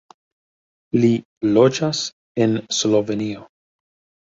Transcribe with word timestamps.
Li 1.03 1.11
loĝas 1.59 2.03
en 2.47 2.59
Slovenio. 2.81 3.49